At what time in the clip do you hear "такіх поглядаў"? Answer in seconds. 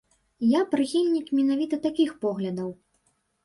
1.87-2.69